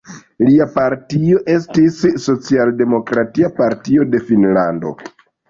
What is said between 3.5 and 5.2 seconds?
Partio de Finnlando.